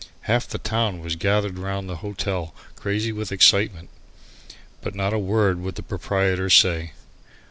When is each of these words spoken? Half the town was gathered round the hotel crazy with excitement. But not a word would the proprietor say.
Half 0.21 0.47
the 0.47 0.57
town 0.57 0.99
was 1.01 1.15
gathered 1.15 1.59
round 1.59 1.87
the 1.87 1.97
hotel 1.97 2.55
crazy 2.75 3.11
with 3.11 3.31
excitement. 3.31 3.89
But 4.81 4.95
not 4.95 5.13
a 5.13 5.19
word 5.19 5.59
would 5.61 5.75
the 5.75 5.83
proprietor 5.83 6.49
say. 6.49 6.93